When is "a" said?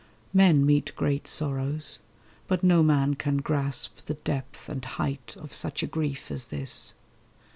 5.83-5.85